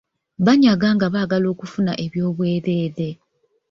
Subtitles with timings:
[0.45, 3.09] Banyaga nga baagala okufuna oby’obwereere.